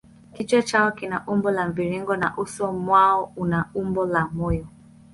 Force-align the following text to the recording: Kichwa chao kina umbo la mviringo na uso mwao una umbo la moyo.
Kichwa 0.33 0.61
chao 0.61 0.91
kina 0.91 1.23
umbo 1.27 1.51
la 1.51 1.67
mviringo 1.67 2.15
na 2.15 2.37
uso 2.37 2.71
mwao 2.71 3.33
una 3.35 3.69
umbo 3.73 4.05
la 4.05 4.27
moyo. 4.27 4.67